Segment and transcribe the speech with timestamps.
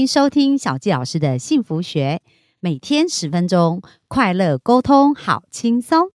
[0.00, 2.22] 迎收听小纪老师的幸福学，
[2.58, 6.08] 每天十分钟，快乐沟通，好轻松。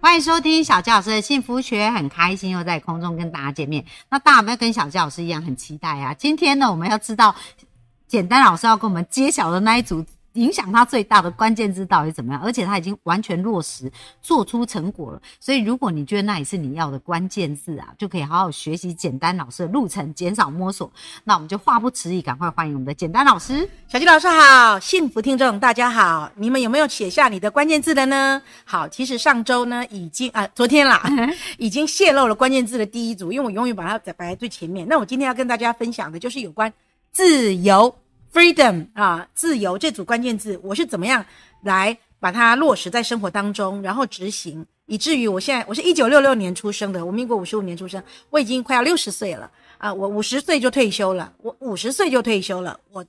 [0.00, 3.84] 欢迎收听小纪老师的幸福学，很开心又在空中跟大家见面。
[4.10, 6.12] 那大家有没有跟小纪老师一样很期待啊？
[6.14, 7.32] 今天呢，我们要知道
[8.08, 10.04] 简单老师要跟我们揭晓的那一组
[10.38, 13.90] 影响他最大的关键字到底怎么样，而且他已经完全落实，
[14.22, 15.20] 做出成果了。
[15.40, 20.90] 所以，如果你觉得那也是你要的关键字啊，就可以好好学习简单老师的路程，减少摸索。
[21.24, 23.68] 那我们就话不迟疑，赶快欢迎我们的简单老师。
[23.88, 28.40] 小吉老师好，幸福听众大家好，你们有没有写下你的关键字的呢？
[28.64, 31.02] 好，其实上周呢已经啊、昨天啦，
[31.58, 34.86] 已经泄露了关键字的第一组，因为我永远把它摆在最前面。
[34.88, 36.72] 那我今天要跟大家分享的就是有关
[37.10, 37.94] 自由
[38.32, 41.24] （freedom） 啊，自由这组关键字，我是怎么样
[41.62, 53.04] 来把它落实在生活当中，然后执行，以至于我现在我是一九六六年出生的，我民国五十五年出生，我已经快要六十岁了啊，我五十岁就退休了，我五十岁就退休了，我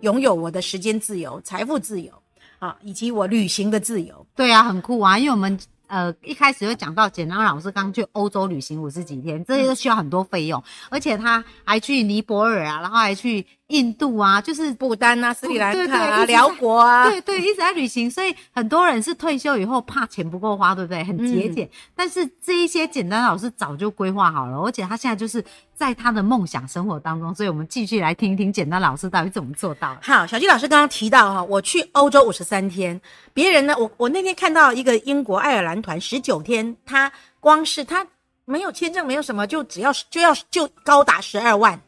[0.00, 2.12] 拥有我的时间自由、财富自由
[2.58, 4.26] 啊，以及我旅行的自由。
[4.36, 21.02] 对啊，很酷啊，因为我们呃一开始就讲到简单老师刚去欧洲旅行五十几天，这些都需要很多费用，而且他还去尼泊尔啊，然后还去印度啊，就是不丹啊、斯里兰卡啊、辽国啊，对对，一直在旅行，所以很多人是退休以后怕钱不够花，对不对？
[21.02, 21.68] 很节俭。
[21.94, 25.42] 但是这一些简单老师早就规划好了，而且他现在就是
[25.74, 30.00] 在他的梦想生活当中，所以我们继续来听一听简单老师到底怎么做到的。
[30.02, 33.00] 好，小鸡老师刚刚提到哈，我去欧洲五十三天，
[33.32, 38.06] 别人呢，我我那天看到一个英国爱尔兰团十九天，他光是他
[38.44, 41.80] 没有签证，没有什么，就只要就要就高达十二万，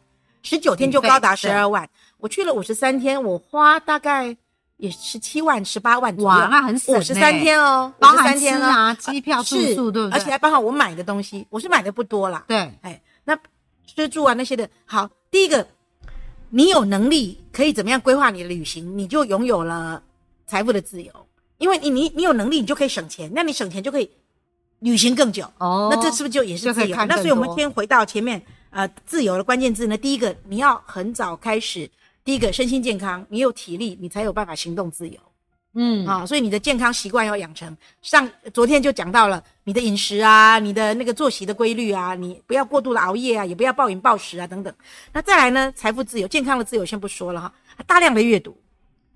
[0.46, 1.88] 十九天就高达十二万。
[2.18, 4.36] 我去了五十三天，我花大概
[4.76, 6.28] 也十七万、十八万左右。
[6.28, 10.10] 哇那很省五十三欸天哦包含天哦啊、机票、住宿，对不对？
[10.12, 12.44] 而且还包含我买的东西，我是买的不多啦。
[12.46, 13.36] 对，哎，那
[13.84, 15.66] 吃住啊那些的，好，第一个，
[16.50, 20.00] 你有能力可以怎么样规划你的旅行，你就拥有了
[20.46, 21.12] 财富的自由，
[21.58, 24.08] 因为你你你有能力，你就可以省钱，那你省钱就可以
[24.78, 25.44] 旅行更久。
[25.58, 26.96] 哦那这是不是就也是自由？
[27.06, 28.40] 那所以我们先回到前面，
[28.76, 31.90] 呃，自由的关键字呢，第一个你要很早开始，
[32.22, 35.18] 第一个身心健康，你有体力，你才有办法行动自由。
[35.72, 37.74] 嗯，啊，所以你的健康习惯要养成。
[38.02, 44.70] 上昨天就讲到了你的饮食啊，你的那个作息的规律啊，你不要过度的熬夜啊，也不要暴饮暴食啊等等。
[45.10, 47.54] 那再来呢，财富自由、健康的自由先不说了哈，
[47.86, 48.54] 大量的阅读，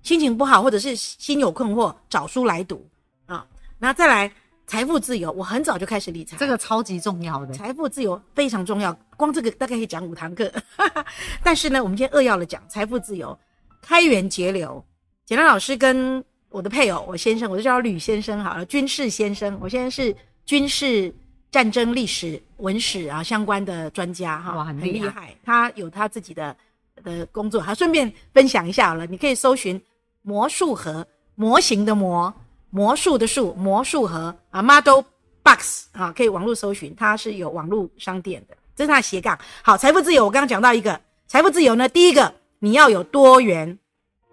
[0.01, 2.83] 心情不好或者是心有困惑，找书来读
[3.27, 3.45] 啊。
[3.77, 4.31] 那再来
[4.71, 7.53] 财富自由，我很早就开始理财，这个超级重要的。
[7.53, 10.49] 财富自由非常重要，光这个大概可以讲五堂课。
[11.43, 13.37] 但是呢，我们今天扼要的讲财富自由，
[13.81, 14.81] 开源节流。
[15.25, 19.59] 简单老师跟我的配偶，我先生，我就叫他吕先生好了，军事先生。
[19.61, 20.15] 我现在是
[20.45, 21.13] 军事
[21.51, 25.35] 战争历史、文史啊相关的专家哈，哇很很厉害害。
[25.43, 26.55] 他有他自己的
[27.03, 29.05] 的工作，好，顺便分享一下好了。
[29.05, 29.81] 你可以搜寻
[30.21, 31.05] 魔术盒，
[31.35, 32.33] 模型的模，
[32.71, 35.01] 魔术的术，魔术盒啊，model
[35.43, 39.37] box 啊，可以网络搜寻，它是有网络商店的，这是它的斜杠。
[39.61, 43.77] 好，财富自由，我刚刚讲到一个财富自由呢，第一个你要有多元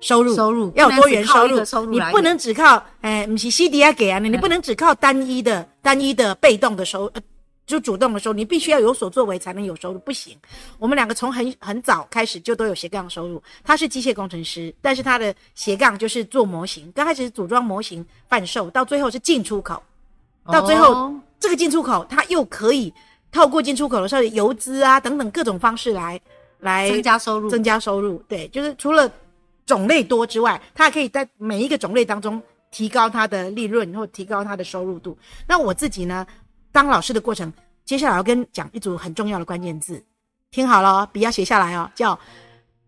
[0.01, 7.21] 收入，收入要有多元收入你不能只靠哎，不是 C D 啊给啊，你你不能只靠单一的单一的被动的收呃。
[7.69, 10.35] 就主动的时候，你必须要有所作为才能有收入，不行。
[10.79, 13.41] 我们两个从很很早开始就都有斜杠收入。
[13.63, 19.83] 他是机械工程师，但是他的斜杠就是做模型，刚开始是组装模型贩售，到最后是进出口，
[20.47, 22.93] 到最后、哦这个进出口他又可以
[23.31, 26.21] 透过进出口的时候游资啊等等各种方式来
[26.59, 28.21] 来增加收入，增加收入。
[28.27, 29.09] 对，就是除了
[29.65, 32.43] 种类多之外，他还可以在每一个种类当中
[32.73, 35.17] 提高他的利润或提高他的收入度。
[35.47, 36.27] 那我自己呢，
[36.73, 37.53] 当老师的过程，
[37.85, 40.05] 接下来要跟讲一组很重要的关键字，
[40.51, 42.19] 听好了哦，笔要写下来哦，叫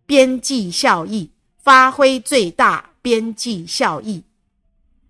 [0.06, 1.30] 边际效益，
[1.62, 4.22] 发挥最大边际效益。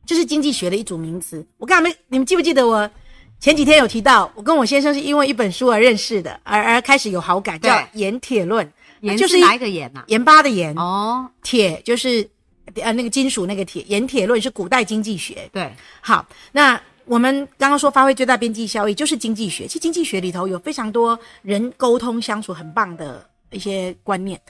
[0.07, 1.47] 这是经济学的一组名词。
[1.59, 2.91] 我刚才没，你们记不记得我
[3.39, 8.67] 前几天有提到，我跟我先生是因为一本书而认识的，而而开始有好感，叫对《盐铁论》。
[9.01, 10.05] 盐就是是哪一个盐呐？
[10.09, 12.29] 盐巴的盐，哦，铁就是
[12.75, 15.49] 呃那个金属那个铁，盐铁论是古代经济学。
[15.53, 16.79] 对，好，那
[17.11, 24.41] 我们刚刚说发挥最大边际效益就是经济学，其实经济学里头有非常多人沟通相处很棒的一些观念。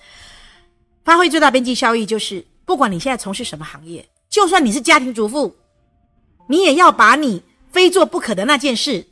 [1.02, 5.56] 发挥最大边际效益就是，不管你现在从事什么行业，就算你是家庭主妇，
[6.48, 7.42] 你也要把你
[7.72, 9.06] 非做不可的那件事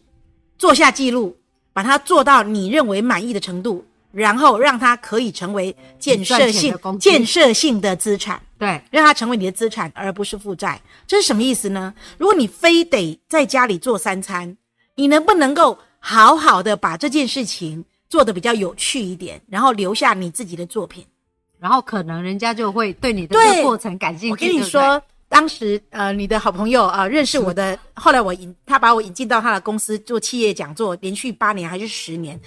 [0.58, 1.34] 做下记录，
[1.72, 8.42] 把它做到你认为满意的程度，然后让它可以成为建设性建设性的资产。
[8.58, 10.80] 对，让它成为你的资产，而不是负债。
[11.06, 11.94] 这是什么意思呢？
[12.18, 14.56] 如果你非得在家里做三餐，
[14.96, 21.04] 你能不能够好好的把这件事情做得比较有趣一点，然后留下你自己的作品？
[21.60, 24.30] 然后可能人家就会对你的这个过程感兴趣。
[24.30, 32.40] 我跟你说，当时呃，你的好朋友啊、呃认识我的，后来我引他把我引进到他的公司做企业讲座，连续八年还是十年，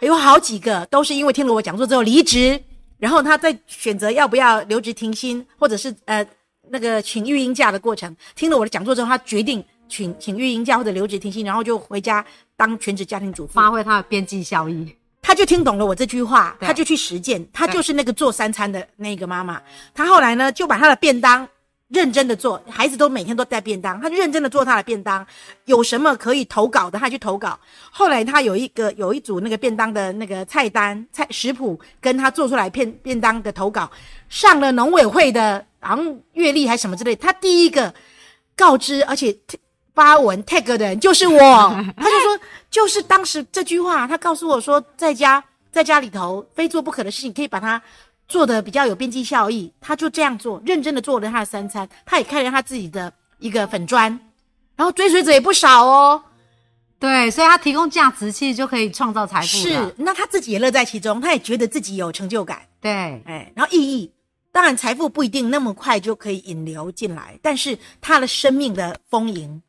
[0.00, 2.62] 有好几个都是因为听了我讲座之后离职，
[2.98, 6.26] 然后他在选择要不要留职停薪，或者是呃
[6.70, 12.24] 那个请育婴假的过程，听了我的讲座之后，他决定请请育婴假或者留职停薪，然后就回家
[12.56, 13.54] 当全职家庭主妇。
[13.54, 14.94] 发挥他的边际效益。
[15.20, 19.60] 他就听懂了我这句话，他就去实践，他就是那个做三餐的那个妈妈。
[19.94, 21.46] 他后来呢，就把他的便当
[21.88, 25.26] 认真的做，孩子都每天都带便当，他就认真的做他的便当。
[25.64, 27.58] 有什么可以投稿的，他去投稿。
[27.90, 33.90] 后来他有一个有一组那个便当的那个菜单菜食谱，跟他做出来便便当的投稿，
[34.28, 36.02] 上了农委会的，然后
[36.34, 37.16] 阅历还什么之类。
[37.16, 37.92] 他第一个
[38.54, 39.34] 告知，而且
[39.94, 41.38] 发文 tag 的人就是我，
[41.96, 42.38] 他就说，
[42.70, 45.42] 就是当时这句话，他告诉我说，在家
[45.72, 47.80] 在家里头非做不可的事情，可以把它
[48.28, 54.20] 做的比较有边际效益，他就这样做，认真的做了他的三餐，他也开了他自己的一个粉砖，
[54.76, 56.22] 然后追随者也不少哦，
[57.00, 62.90] 对，所以他提供价值，其实就可以创造财富是，那他自己也乐在其中，他也觉得自己有成就感，对，
[63.26, 64.12] 哎，然后意义。
[64.50, 69.62] 当然，财富不一定那么快就可以引流进来，但是他的生命的丰盈，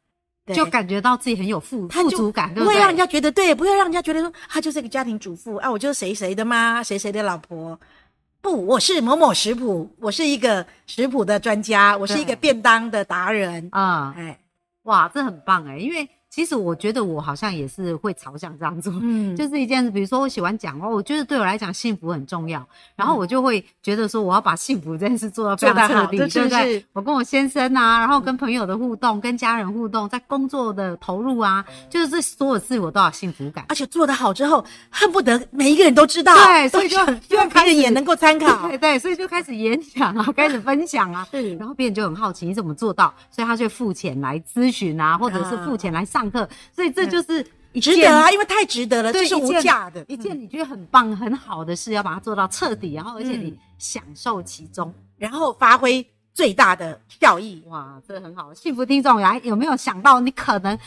[0.45, 2.51] 对就感觉到自己很有富富足感？
[2.55, 7.79] 不会让人家觉得对，不会让人家觉得说他就是一个家庭主妇啊，我就是谁谁的妈，谁谁的老婆。
[8.41, 13.67] 不，我是某某食谱，我是一个食谱的专家，我是一个便当的达人。
[13.71, 14.39] 啊、哎，
[14.83, 16.07] 哇，这很棒哎，因为
[16.39, 22.65] 其实我觉得我好像也是会朝向这样做， 嗯，就是一件事，比如说我喜欢讲话，我觉得对我来讲幸福很重要，
[22.95, 26.85] 然嗯后我就会觉得说我要把幸福这件事做到非常彻底，对不对是？
[26.93, 33.65] 我跟我先生啊，然后跟朋友的互动，跟家人互动，在工作的投入啊，就是这所有事我都要有幸福感。
[33.67, 38.77] 而且做得好之后，恨不得每一个人都知道，对所以就希望别就开始人也能够参考 对。
[38.77, 50.03] 对，所以就开始演讲啊，开始分享啊， 对然后别人就很好奇你怎么做到，所以他就付钱来咨询啊，或者是付钱来上课，所以这就是一值得啊，因为太值得了，这是无价的。
[50.07, 57.63] 一件你觉得很棒、很好的事，要把它做到彻底，然后而且你嗯享受其中，然后发挥最大的效益。
[57.67, 58.53] 哇，这很好。
[58.53, 60.77] 幸福听众来有没有想到，你可能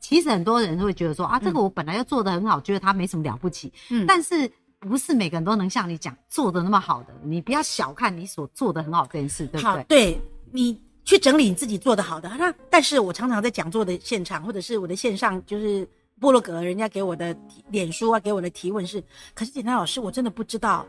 [0.00, 4.50] 其实很多人会觉得说啊，这个我本来就做的很好，觉得他没什么了不起，嗯但是。
[4.78, 9.84] 不是每个人都能像你讲做的那么好的，你不要小看你所做的很好这件事，对不好，对？
[10.12, 10.20] 对
[10.52, 12.28] 你去整理你自己做的好的。
[12.36, 15.88] 那但是我常常在讲座的现场，或者是我的线上，就是
[16.20, 17.34] 部落格，人家给我的
[17.70, 20.84] 脸书啊，给我的提问是：可是简单老师，我真的不知道，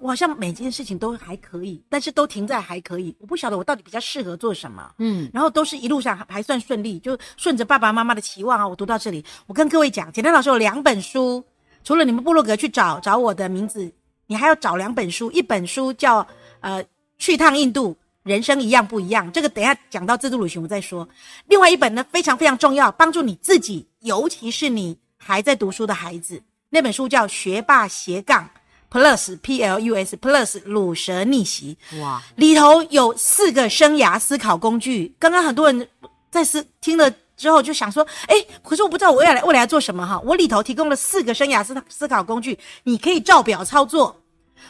[0.00, 4.92] 我好像每件事情都还可以，但是都停在还可以，我不晓得我到底比较适合做什么。
[4.98, 9.24] 嗯，然后都是一路上还还算顺利，就顺着爸爸妈妈的期望啊，我读到这里。
[9.46, 11.42] 我跟各位讲，简单老师有两本书，
[11.82, 13.90] 除了你们部落格去找找我的名字，
[14.26, 16.26] 你还要找两本书，一本书叫
[16.60, 16.84] 呃
[17.16, 21.06] 去趟印度，人生一样不一样，这个等一下讲到自助旅行我再说。
[21.46, 28.48] 另外一本呢非常非常重要，帮助你自己，尤其是你还在读书的孩子，那本书叫《学霸斜杠
[28.90, 31.76] Plus P L U S Plus 鲁蛇逆袭》。
[32.00, 35.14] 哇，里头有四个生涯思考工具。
[35.18, 35.86] 刚刚很多人
[36.30, 40.18] 在思听了之后就想说，哎，可是我不知道我未来未来要做什么哈。
[40.24, 44.23] 我里头提供了四个生涯思思考工具，你可以照表操作。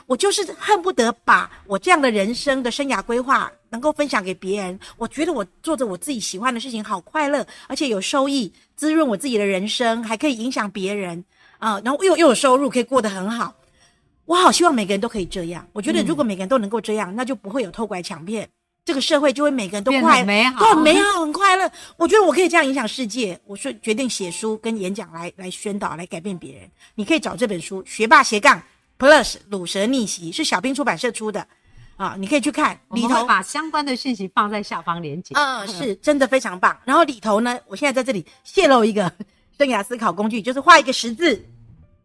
[0.06, 4.78] 我就是恨不得把我这样的人生的生涯规划能够分享给别人。
[4.96, 11.24] 我觉得我做着我自己喜欢的事情，好快乐，而且有收益，滋润我自己的人生，还可以影响别人
[11.58, 13.54] 啊、然后又又有收入，可以过得很好。
[14.26, 15.66] 我好希望每个人都可以这样。
[15.72, 18.48] 我觉得如果每个人都能够这样，那就不会有偷拐抢骗，
[18.84, 21.70] 这个社会就会每个人都快美好都很美好，很快乐。
[21.96, 26.70] 我觉得我可以这样影响世界，我说决定写书跟演讲来来宣导，来改变别人。
[26.94, 28.62] 你可以找这本书《学霸斜杠
[28.98, 31.46] Plus 鲁蛇逆袭》，是小兵出版社出的
[31.96, 33.24] 啊，你可以去看里头我。
[33.24, 35.34] 把相关的讯息放在下方连接。
[35.34, 36.76] 嗯， 是真的非常棒。
[36.84, 39.12] 然后里头呢，我现在在这里泄露一个
[39.58, 41.44] 生涯思考工具，就是画一个十字，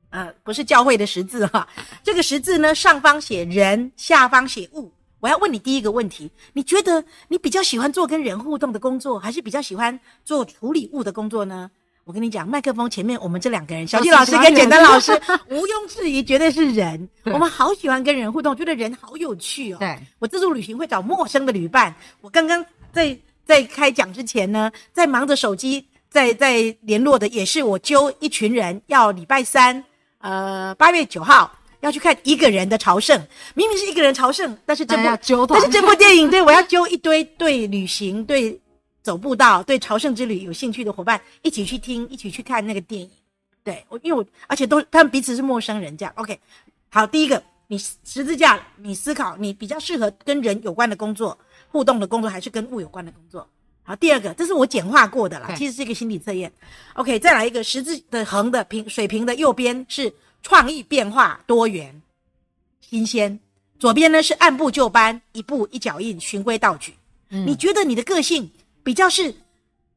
[0.09, 1.67] 呃，不是教会的十字哈。
[2.03, 4.91] 这个十字呢，上方写人，下方写物。
[5.19, 11.69] 我要问你第一个问题：你觉得你比较喜欢做跟人互动的工作，还是比较喜欢做处理物的工作呢？
[12.09, 15.11] 我跟你讲，麦克风前面我们这两个人，小都纪老师跟简单老师，
[15.51, 17.07] 毋庸置疑，绝对是人。
[17.25, 19.77] 我们好喜欢跟人互动，觉得人好有趣哦。
[19.79, 21.93] 对，我自助旅行会找陌生的旅伴。
[22.21, 29.83] 我刚刚在在开讲之前呢，在忙着手机，在在联络的也是我揪一群人，要礼拜三，
[30.17, 31.51] 呃，八月九号
[31.81, 33.21] 要去看一个人的朝圣，
[33.53, 38.59] 明明是一个人朝圣，但是这部但是这部电影对我要揪一堆对旅行、对
[39.01, 43.09] 走步道、对朝圣之旅有兴趣的伙伴一起去听，一起去看那个电影。
[43.63, 46.39] 对我，因为我而且都他们彼此是陌生人，这样 OK。
[46.89, 51.37] 好，第一个，你十字架，你思考你比较适合跟人有关的工作、
[51.67, 53.47] 互动的工作，还是跟物有关的工作？
[53.83, 56.51] 好，第二个，这是我简化过的啦，其实是一个心理测验。
[56.93, 62.01] OK，再来一个十字的横的平水平的右边是创意变化多元
[62.81, 63.39] 新鲜，
[63.77, 66.93] 左边呢是按部就班一步一脚印循规蹈矩。
[67.29, 68.49] 嗯你觉得你的个性
[68.83, 69.33] 比较是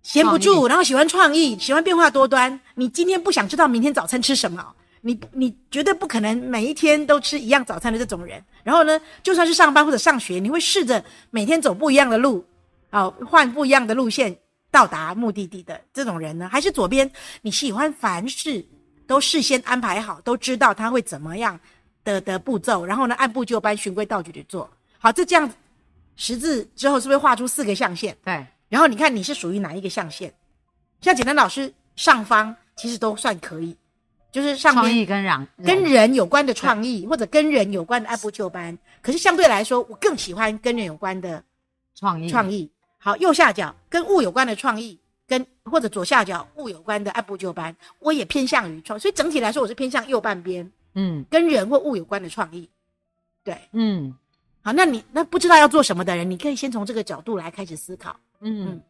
[0.03, 2.61] 闲不住，然后喜欢创意，喜欢变化多端。
[2.75, 8.43] 你今天不想知道明天早餐吃什么，你你绝对不可能每一天都吃一样早餐的这种人。
[8.63, 12.45] 然后呢，就算是上班或者上学，你会试着每天走不一样的路，
[12.91, 14.37] 啊、换不一样的路线
[14.71, 16.49] 到达目的地的这种人呢？
[16.49, 17.11] 还是左边
[17.43, 18.65] 你喜欢凡事
[19.07, 21.59] 都事先安排好，都知道他会怎么样
[22.05, 25.11] 的的步骤，然后呢按部就班、循规蹈矩的做好。
[25.11, 25.55] 这这样子
[26.17, 28.17] 十字之后，是不是画出四个象限？
[28.25, 30.33] 对，然后你看你是属于哪一个象限？
[31.03, 33.77] 像简单老师上方其实都算可以，
[34.31, 38.79] 就是上创面意跟人跟人有关的创意，或者跟人有关的按部就班。
[39.03, 41.45] 可是相对来说，我更喜欢跟人有关的
[41.95, 42.71] 创意创意。
[42.97, 44.99] 好，右下角跟物有关的创意，
[45.29, 48.99] 跟或者左下角物有关的按部就班，我也偏向于创。
[48.99, 52.67] 所以整体来说，我是偏向右半边嗯跟人或物有关的创意。
[53.45, 54.17] 对，嗯
[54.63, 58.19] 好，那你那不知道要做什么的人，你可以先从这个角度来开始思考。
[58.43, 58.83] 嗯，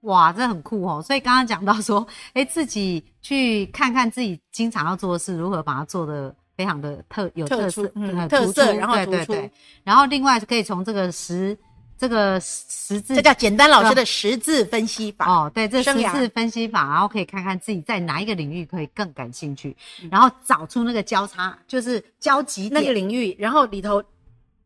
[0.00, 1.02] 哇，这很酷哦。
[1.02, 7.88] 所以刚刚讲到说，哎，自己去看看自己经常要做的事，如何把它做的非常的特有特特色，
[8.28, 9.50] 特色然后对对对。
[9.84, 11.56] 然后另外可以从这个十
[11.98, 15.26] 这个十字这叫简单老师的十字分析法。
[15.30, 22.92] 哦，对，这十字分析法，然后可以看看自己在哪一个领域可以更感兴趣，嗯然后找出那个交叉，就是交集那个。
[22.92, 24.02] 领域，然后里头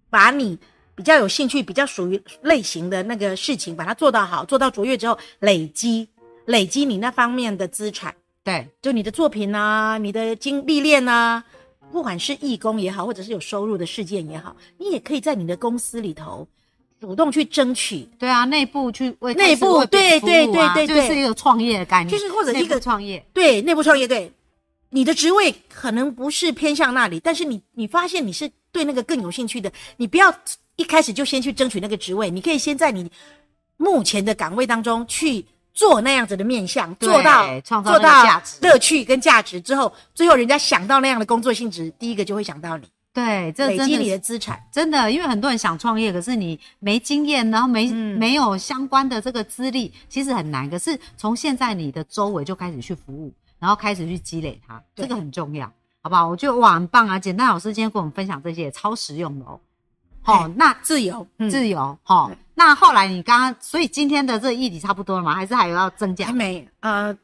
[0.08, 0.56] 把你
[1.00, 6.06] 比较有兴趣、比较属于类型的那个事情，把它做到好，做到卓越之后，累积
[6.44, 8.14] 累积你那方面的资产，
[8.44, 11.42] 对，就你的作品啊，你的经历练啊，
[11.90, 16.46] 不管是义工也好，或者是有收入的事件也好，你也可以在你的公司里头
[17.00, 18.06] 主动去争取。
[18.18, 24.30] 对啊，内部去为内部对服务啊对对对就是一个创业的概念，就是或者一个创业，对，内部创业对，
[24.90, 30.32] 你的职位可能不是偏向那里，但是你你发现你是对那个更有兴趣的，你不要
[30.80, 33.10] 一开始就先去争取那个职位，你可以先在你
[33.76, 35.44] 目前的岗位当中去
[35.74, 44.58] 做那样子的面向，做到创造价值乐趣跟价值之后，最后人家想到那样的工作性质，第一个就会想到你，对，这累积你的资产。
[44.72, 50.70] 真的，因为很多人想创业，可是你没经验，然后没、嗯没有相关的这个资历，其实很难。
[50.70, 55.70] 可是从现在你的周围就开始去服务，然后开始去积累它，这个很重要，
[56.00, 56.26] 好不好？
[56.26, 57.18] 我觉得哇，很棒啊！
[57.18, 59.60] 简单老师今天跟我们分享这些，超实用的哦。
[60.22, 65.34] 好、嘿那自由，嗯，自由，好、对那后来你刚刚，所以今天的这个议题差不多了吗？
[65.34, 66.32] 还是还有要增加还？
[66.32, 67.16] 没呃，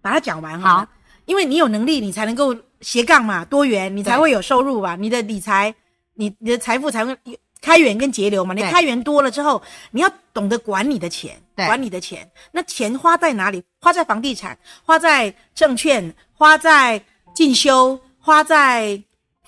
[0.00, 0.86] 把它讲完好好
[1.26, 4.96] 因为你有能力，你才能够斜杠嘛，多元，你才会有收入吧。
[4.96, 5.72] 你的理财，
[6.14, 7.16] 你你的财富才会
[7.60, 8.54] 开源跟节流嘛。
[8.54, 12.28] 你开源多了之后，你要懂得管你的钱，管你的钱。
[12.52, 13.62] 那钱花在哪里？
[13.80, 17.00] 花在房地产，花在证券，花在
[17.34, 19.00] 进修，花在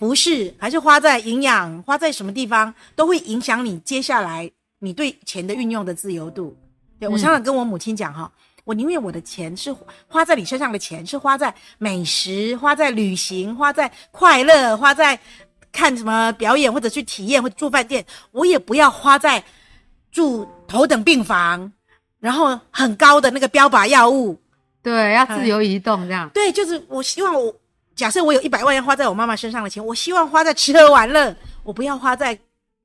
[0.03, 6.59] 服饰，还是花在营养，花在什么地方，都会影响你接下来你对钱的运用的自由度。
[6.99, 8.29] 对我嗯常常跟我母亲讲哈，
[8.65, 9.73] 我宁愿我的钱是
[10.09, 15.17] 花在你身上的钱，是花在美食，花在旅行，花在快乐，花在
[15.71, 19.45] 看什么表演或者去体验或者住饭店，我也不要花在
[20.11, 21.73] 住头等病房，
[22.19, 24.37] 然后很高的那个标靶药物。
[24.83, 26.29] 对，要自由移动这样。
[26.31, 27.55] 对，就是我希望我
[27.95, 32.39] 假设我有一百万要花在我妈妈身上的钱，我希望花在吃喝玩乐，我不要花在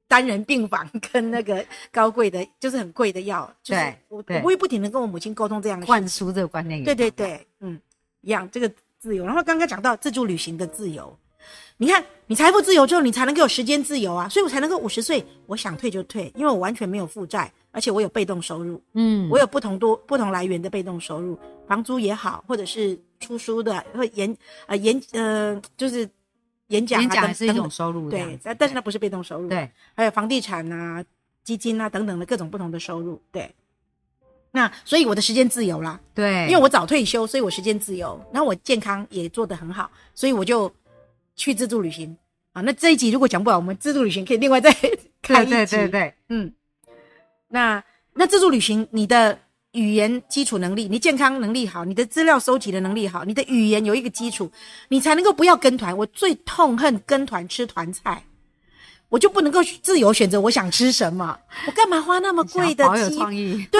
[0.08, 3.52] 单人病房 跟那个高贵的，就是很贵的药。
[3.64, 7.80] 就是对我对我会不停的跟我母亲沟通这样的灌输这个观念对对对，嗯，
[8.22, 9.26] 一样这个自由。
[9.26, 11.18] 然后刚刚讲到自助旅行的自由，
[11.78, 21.38] 你看你财富自由之后，你才能够有时间自由啊，所以我才能够五十岁我想退就退，因为我完全没有负债，而且我有被动收入，嗯，我有不同多不同来源的被动收入，
[21.68, 24.36] 房租也好，或者是出书的，或演
[24.66, 26.10] 呃演呃就是
[26.68, 31.04] 演讲、啊、演讲等也是一种等收入对但但是那不是被动收入，对还有房地产啊、
[31.44, 33.50] 基金啊等等的各种不同的收入，对。
[34.50, 40.72] 那所以我的时间自由啦，对，因为我早退休，所以我时间自由，然后我健康也做得很好，所以我就
[41.38, 42.18] 去自助旅行
[42.52, 42.62] 啊。
[42.62, 44.70] 那这一集如果讲不完，我们自助旅行可以另外再
[45.22, 45.52] 开一集。
[45.52, 46.52] 对对对，嗯，
[47.48, 47.82] 那
[48.14, 49.40] 那自助旅行，你的
[49.74, 54.52] 语言基础能力，你健康能力好，你的资料收集的能力好，你的语言有一个基础，
[54.90, 55.96] 你才能够不要跟团。
[55.96, 58.24] 我最痛恨跟团吃团菜，
[59.10, 61.38] 我就不能够自由选择我想吃什么。
[61.68, 63.16] 我干嘛花那么贵的机？
[63.16, 63.68] 创意。
[63.72, 63.80] 对，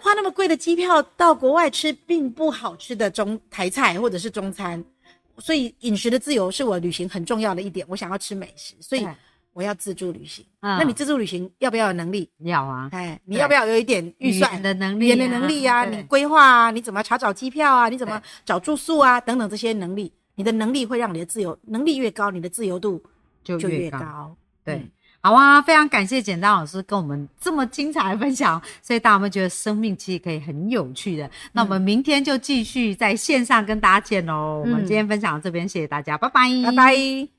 [0.00, 4.84] 花那么贵的机票到国外吃并不好吃的中台菜或者是中餐，
[5.38, 7.86] 所以饮食的自由是我旅行很重要的一点。
[7.88, 9.06] 我想要吃美食，所以
[9.52, 10.44] 我要自助旅行。
[10.60, 12.28] 嗯那你自助旅行要不要有能力？
[12.38, 23.02] 要啊，哎，你要不要有一点预算的能力语言的能力啊，你规划啊，你怎么查找机票啊，你怎么找住宿啊，等等这些能力，你的能力会让你的自由能力越高，你的自由度
[23.44, 23.98] 就就越高。
[23.98, 24.36] 高。
[24.64, 24.90] 对嗯，
[25.26, 31.28] 好啊，非常感谢简单老师跟我们这么精彩的分享，所以大家有没有觉得生命其实可以很有趣的？
[31.50, 34.60] 那我们明天就继续在线上跟大家见喽。
[34.60, 37.35] 我们嗯今天分享到这边，谢谢大家，拜拜，拜拜。